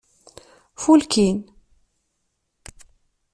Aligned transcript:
Fulkin. 0.81 1.37